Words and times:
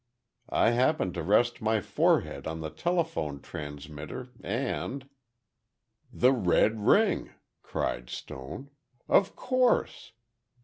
I 0.49 0.71
happened 0.71 1.13
to 1.13 1.21
rest 1.21 1.61
my 1.61 1.79
forehead 1.79 2.47
on 2.47 2.61
the 2.61 2.71
telephone 2.71 3.39
transmitter, 3.39 4.29
and—" 4.43 5.07
"The 6.11 6.33
red 6.33 6.87
ring!" 6.87 7.33
cried 7.61 8.09
Stone. 8.09 8.71
"Of 9.07 9.35
course!" 9.35 10.13